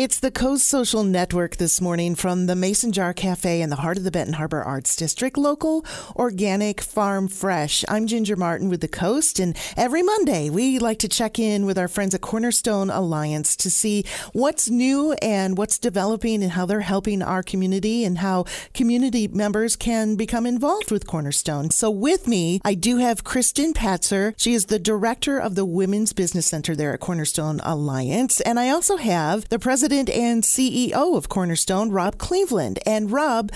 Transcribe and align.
It's 0.00 0.18
the 0.18 0.30
Coast 0.30 0.66
Social 0.66 1.04
Network 1.04 1.56
this 1.56 1.78
morning 1.78 2.14
from 2.14 2.46
the 2.46 2.56
Mason 2.56 2.90
Jar 2.90 3.12
Cafe 3.12 3.60
in 3.60 3.68
the 3.68 3.76
heart 3.76 3.98
of 3.98 4.04
the 4.04 4.10
Benton 4.10 4.32
Harbor 4.32 4.62
Arts 4.62 4.96
District. 4.96 5.36
Local, 5.36 5.84
organic, 6.16 6.80
farm 6.80 7.28
fresh. 7.28 7.84
I'm 7.86 8.06
Ginger 8.06 8.34
Martin 8.34 8.70
with 8.70 8.80
the 8.80 8.88
Coast, 8.88 9.38
and 9.38 9.54
every 9.76 10.02
Monday 10.02 10.48
we 10.48 10.78
like 10.78 11.00
to 11.00 11.08
check 11.08 11.38
in 11.38 11.66
with 11.66 11.76
our 11.76 11.86
friends 11.86 12.14
at 12.14 12.22
Cornerstone 12.22 12.88
Alliance 12.88 13.54
to 13.56 13.70
see 13.70 14.06
what's 14.32 14.70
new 14.70 15.12
and 15.20 15.58
what's 15.58 15.78
developing 15.78 16.42
and 16.42 16.52
how 16.52 16.64
they're 16.64 16.80
helping 16.80 17.20
our 17.20 17.42
community 17.42 18.02
and 18.02 18.16
how 18.16 18.46
community 18.72 19.28
members 19.28 19.76
can 19.76 20.16
become 20.16 20.46
involved 20.46 20.90
with 20.90 21.06
Cornerstone. 21.06 21.68
So 21.68 21.90
with 21.90 22.26
me, 22.26 22.62
I 22.64 22.72
do 22.72 22.96
have 22.96 23.22
Kristen 23.22 23.74
Patzer. 23.74 24.32
She 24.38 24.54
is 24.54 24.64
the 24.64 24.78
director 24.78 25.38
of 25.38 25.56
the 25.56 25.66
Women's 25.66 26.14
Business 26.14 26.46
Center 26.46 26.74
there 26.74 26.94
at 26.94 27.00
Cornerstone 27.00 27.60
Alliance, 27.64 28.40
and 28.40 28.58
I 28.58 28.70
also 28.70 28.96
have 28.96 29.46
the 29.50 29.58
president 29.58 29.89
and 29.92 30.42
CEO 30.42 31.16
of 31.16 31.28
Cornerstone, 31.28 31.90
Rob 31.90 32.18
Cleveland. 32.18 32.78
And 32.86 33.10
Rob, 33.10 33.50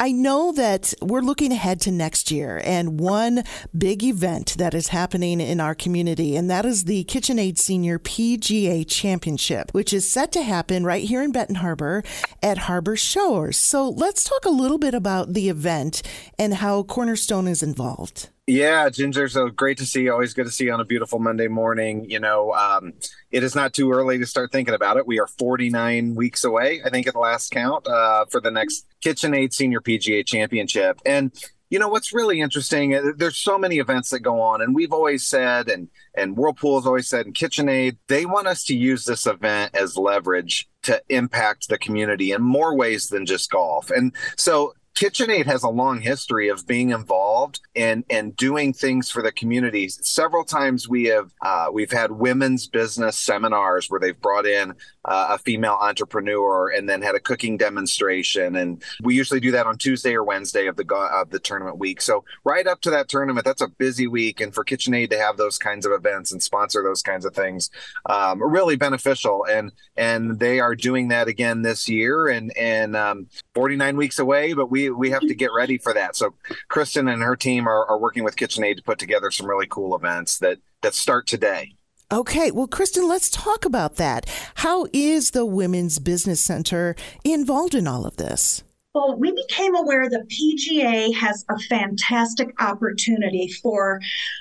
I 0.00 0.10
know 0.10 0.50
that 0.52 0.92
we're 1.00 1.20
looking 1.20 1.52
ahead 1.52 1.80
to 1.82 1.92
next 1.92 2.32
year 2.32 2.60
and 2.64 2.98
one 2.98 3.44
big 3.76 4.02
event 4.02 4.56
that 4.58 4.74
is 4.74 4.88
happening 4.88 5.40
in 5.40 5.60
our 5.60 5.76
community, 5.76 6.34
and 6.34 6.50
that 6.50 6.66
is 6.66 6.84
the 6.84 7.04
KitchenAid 7.04 7.58
Senior 7.58 8.00
PGA 8.00 8.84
Championship, 8.88 9.70
which 9.70 9.92
is 9.92 10.10
set 10.10 10.32
to 10.32 10.42
happen 10.42 10.84
right 10.84 11.04
here 11.04 11.22
in 11.22 11.30
Benton 11.30 11.56
Harbor 11.56 12.02
at 12.42 12.58
Harbor 12.58 12.96
Shores. 12.96 13.56
So 13.56 13.88
let's 13.88 14.24
talk 14.24 14.44
a 14.44 14.50
little 14.50 14.78
bit 14.78 14.94
about 14.94 15.34
the 15.34 15.48
event 15.48 16.02
and 16.40 16.54
how 16.54 16.82
Cornerstone 16.82 17.46
is 17.46 17.62
involved. 17.62 18.30
Yeah, 18.48 18.88
Ginger, 18.88 19.28
so 19.28 19.50
great 19.50 19.76
to 19.76 19.84
see. 19.84 20.08
Always 20.08 20.32
good 20.32 20.46
to 20.46 20.50
see 20.50 20.64
you 20.64 20.72
on 20.72 20.80
a 20.80 20.84
beautiful 20.86 21.18
Monday 21.18 21.48
morning. 21.48 22.08
You 22.08 22.18
know, 22.18 22.54
um, 22.54 22.94
it 23.30 23.42
is 23.42 23.54
not 23.54 23.74
too 23.74 23.92
early 23.92 24.16
to 24.16 24.24
start 24.24 24.52
thinking 24.52 24.72
about 24.72 24.96
it. 24.96 25.06
We 25.06 25.20
are 25.20 25.26
49 25.26 26.14
weeks 26.14 26.44
away, 26.44 26.80
I 26.82 26.88
think, 26.88 27.06
at 27.06 27.12
the 27.12 27.20
last 27.20 27.50
count, 27.50 27.86
uh, 27.86 28.24
for 28.30 28.40
the 28.40 28.50
next 28.50 28.86
KitchenAid 29.04 29.52
Senior 29.52 29.82
PGA 29.82 30.24
Championship. 30.26 30.98
And 31.04 31.30
you 31.68 31.78
know 31.78 31.88
what's 31.88 32.14
really 32.14 32.40
interesting 32.40 32.94
uh, 32.94 33.12
there's 33.18 33.36
so 33.36 33.58
many 33.58 33.76
events 33.76 34.08
that 34.08 34.20
go 34.20 34.40
on 34.40 34.62
and 34.62 34.74
we've 34.74 34.94
always 34.94 35.26
said 35.26 35.68
and 35.68 35.88
and 36.14 36.34
whirlpool 36.34 36.80
has 36.80 36.86
always 36.86 37.06
said 37.06 37.26
and 37.26 37.34
kitchenaid 37.34 37.98
they 38.06 38.24
want 38.24 38.46
us 38.46 38.64
to 38.64 38.74
use 38.74 39.04
this 39.04 39.26
event 39.26 39.74
as 39.74 39.94
leverage 39.94 40.66
to 40.82 40.98
impact 41.10 41.68
the 41.68 41.76
community 41.76 42.32
in 42.32 42.40
more 42.40 42.74
ways 42.74 43.08
than 43.08 43.26
just 43.26 43.50
golf 43.50 43.90
and 43.90 44.16
so 44.34 44.72
KitchenAid 44.98 45.46
has 45.46 45.62
a 45.62 45.68
long 45.68 46.00
history 46.00 46.48
of 46.48 46.66
being 46.66 46.90
involved 46.90 47.27
and 47.76 48.04
and 48.10 48.36
doing 48.36 48.72
things 48.72 49.10
for 49.10 49.22
the 49.22 49.32
community. 49.32 49.88
Several 49.88 50.44
times 50.44 50.88
we 50.88 51.04
have 51.04 51.30
uh, 51.42 51.68
we've 51.72 51.92
had 51.92 52.12
women's 52.12 52.66
business 52.66 53.18
seminars 53.18 53.88
where 53.88 54.00
they've 54.00 54.20
brought 54.20 54.46
in 54.46 54.74
uh, 55.04 55.28
a 55.30 55.38
female 55.38 55.78
entrepreneur 55.80 56.68
and 56.70 56.88
then 56.88 57.02
had 57.02 57.14
a 57.14 57.20
cooking 57.20 57.56
demonstration, 57.56 58.56
and 58.56 58.82
we 59.02 59.14
usually 59.14 59.40
do 59.40 59.50
that 59.52 59.66
on 59.66 59.78
Tuesday 59.78 60.14
or 60.14 60.24
Wednesday 60.24 60.66
of 60.66 60.76
the 60.76 60.86
of 60.94 61.30
the 61.30 61.38
tournament 61.38 61.78
week. 61.78 62.00
So 62.00 62.24
right 62.44 62.66
up 62.66 62.80
to 62.82 62.90
that 62.90 63.08
tournament, 63.08 63.44
that's 63.44 63.62
a 63.62 63.68
busy 63.68 64.06
week, 64.06 64.40
and 64.40 64.54
for 64.54 64.64
KitchenAid 64.64 65.10
to 65.10 65.18
have 65.18 65.36
those 65.36 65.58
kinds 65.58 65.86
of 65.86 65.92
events 65.92 66.32
and 66.32 66.42
sponsor 66.42 66.82
those 66.82 67.02
kinds 67.02 67.24
of 67.24 67.34
things 67.34 67.70
um, 68.06 68.42
really 68.42 68.76
beneficial. 68.76 69.44
And 69.48 69.72
and 69.96 70.38
they 70.38 70.60
are 70.60 70.74
doing 70.74 71.08
that 71.08 71.28
again 71.28 71.62
this 71.62 71.88
year, 71.88 72.28
and 72.28 72.56
and 72.56 72.96
um, 72.96 73.28
49 73.54 73.96
weeks 73.96 74.18
away, 74.18 74.52
but 74.52 74.70
we 74.70 74.90
we 74.90 75.10
have 75.10 75.22
to 75.22 75.34
get 75.34 75.52
ready 75.52 75.78
for 75.78 75.94
that. 75.94 76.16
So 76.16 76.34
Kristen 76.68 77.08
and 77.08 77.22
her 77.22 77.36
team 77.38 77.68
are, 77.68 77.84
are 77.86 77.98
working 77.98 78.24
with 78.24 78.36
KitchenAid 78.36 78.76
to 78.76 78.82
put 78.82 78.98
together 78.98 79.30
some 79.30 79.46
really 79.46 79.66
cool 79.68 79.94
events 79.94 80.38
that 80.38 80.58
that 80.82 80.94
start 80.94 81.26
today. 81.26 81.72
Okay, 82.10 82.50
well, 82.50 82.66
Kristen, 82.66 83.06
let's 83.06 83.28
talk 83.28 83.66
about 83.66 83.96
that. 83.96 84.26
How 84.56 84.86
is 84.94 85.32
the 85.32 85.44
Women's 85.44 85.98
Business 85.98 86.40
Center 86.40 86.96
involved 87.22 87.74
in 87.74 87.86
all 87.86 88.06
of 88.06 88.16
this? 88.16 88.62
Well, 88.94 89.16
we 89.16 89.30
became 89.32 89.76
aware 89.76 90.08
the 90.08 90.26
PGA 90.26 91.14
has 91.14 91.44
a 91.50 91.58
fantastic 91.68 92.50
opportunity 92.60 93.48
for 93.62 94.00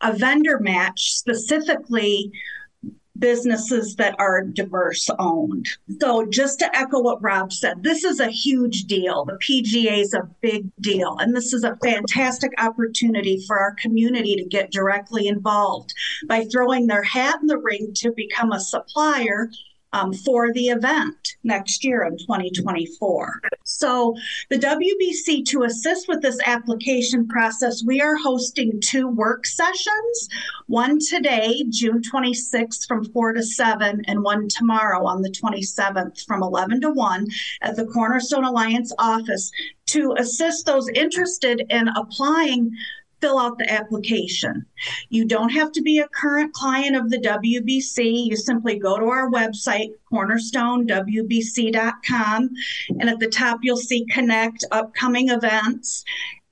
a 0.00 0.12
vendor 0.12 0.60
match 0.60 1.14
specifically 1.14 2.30
businesses 3.18 3.96
that 3.96 4.14
are 4.18 4.44
diverse 4.44 5.08
owned. 5.18 5.68
So, 6.00 6.26
just 6.26 6.58
to 6.60 6.76
echo 6.76 7.00
what 7.00 7.22
Rob 7.22 7.52
said, 7.52 7.82
this 7.82 8.04
is 8.04 8.20
a 8.20 8.30
huge 8.30 8.84
deal. 8.84 9.24
The 9.24 9.38
PGA 9.38 10.00
is 10.00 10.14
a 10.14 10.28
big 10.40 10.70
deal, 10.80 11.16
and 11.18 11.34
this 11.34 11.52
is 11.52 11.64
a 11.64 11.76
fantastic 11.82 12.52
opportunity 12.58 13.42
for 13.46 13.58
our 13.58 13.74
community 13.74 14.36
to 14.36 14.44
get 14.44 14.70
directly 14.70 15.28
involved 15.28 15.92
by 16.26 16.44
throwing 16.44 16.86
their 16.86 17.02
hat 17.02 17.36
in 17.40 17.46
the 17.46 17.58
ring 17.58 17.92
to 17.96 18.12
become 18.12 18.52
a 18.52 18.60
supplier 18.60 19.50
um, 19.92 20.12
for 20.12 20.52
the 20.52 20.68
event 20.68 21.36
next 21.44 21.84
year 21.84 22.04
in 22.04 22.16
2024. 22.18 23.40
So, 23.64 24.14
the 24.50 24.58
WBC, 24.58 25.44
to 25.46 25.64
assist 25.64 26.08
with 26.08 26.22
this 26.22 26.38
application 26.46 27.26
process, 27.28 27.82
we 27.84 28.00
are 28.00 28.16
hosting 28.16 28.80
two 28.80 29.08
work 29.08 29.46
sessions 29.46 30.28
one 30.68 30.98
today, 30.98 31.64
June 31.70 32.02
26th 32.02 32.86
from 32.86 33.06
4 33.06 33.32
to 33.32 33.42
7, 33.42 34.02
and 34.06 34.22
one 34.22 34.48
tomorrow 34.48 35.06
on 35.06 35.22
the 35.22 35.30
27th 35.30 36.26
from 36.26 36.42
11 36.42 36.82
to 36.82 36.90
1 36.90 37.26
at 37.62 37.76
the 37.76 37.86
Cornerstone 37.86 38.44
Alliance 38.44 38.92
office 38.98 39.50
to 39.86 40.14
assist 40.18 40.66
those 40.66 40.88
interested 40.90 41.64
in 41.70 41.88
applying 41.88 42.70
fill 43.20 43.38
out 43.38 43.58
the 43.58 43.70
application. 43.70 44.64
You 45.08 45.24
don't 45.24 45.50
have 45.50 45.70
to 45.72 45.82
be 45.82 45.98
a 45.98 46.08
current 46.08 46.52
client 46.52 46.96
of 46.96 47.10
the 47.10 47.18
WBC. 47.18 48.26
You 48.26 48.36
simply 48.36 48.78
go 48.78 48.98
to 48.98 49.06
our 49.06 49.30
website, 49.30 49.90
cornerstonewbc.com, 50.12 52.50
and 53.00 53.10
at 53.10 53.18
the 53.18 53.28
top 53.28 53.58
you'll 53.62 53.76
see 53.76 54.06
connect 54.06 54.64
upcoming 54.70 55.30
events. 55.30 56.04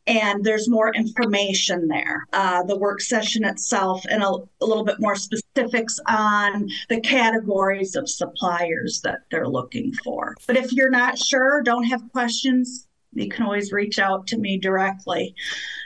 And 0.08 0.44
there's 0.44 0.68
more 0.68 0.94
information 0.94 1.88
there. 1.88 2.28
Uh, 2.32 2.62
the 2.62 2.78
work 2.78 3.00
session 3.00 3.44
itself, 3.44 4.04
and 4.08 4.22
a, 4.22 4.36
a 4.60 4.64
little 4.64 4.84
bit 4.84 5.00
more 5.00 5.16
specifics 5.16 5.98
on 6.06 6.68
the 6.88 7.00
categories 7.00 7.96
of 7.96 8.08
suppliers 8.08 9.00
that 9.02 9.22
they're 9.32 9.48
looking 9.48 9.92
for. 10.04 10.36
But 10.46 10.56
if 10.56 10.72
you're 10.72 10.90
not 10.90 11.18
sure, 11.18 11.60
don't 11.60 11.82
have 11.84 12.02
questions, 12.12 12.85
you 13.16 13.28
can 13.28 13.44
always 13.44 13.72
reach 13.72 13.98
out 13.98 14.26
to 14.28 14.38
me 14.38 14.58
directly 14.58 15.34